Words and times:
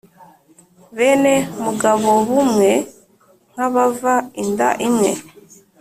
bene 0.97 1.35
mugabobumwe, 1.63 2.71
nk’abava 3.51 4.15
inda 4.41 4.69
imwe, 4.87 5.11